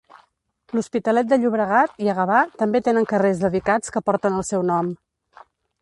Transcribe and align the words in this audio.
L’Hospitalet 0.77 1.29
de 1.33 1.37
Llobregat 1.43 2.01
i 2.05 2.09
a 2.13 2.17
Gavà 2.21 2.41
també 2.63 2.81
tenen 2.91 3.09
carrers 3.13 3.45
dedicats 3.47 3.97
que 3.97 4.05
porten 4.09 4.41
el 4.41 4.49
seu 4.53 4.69
nom. 4.73 4.95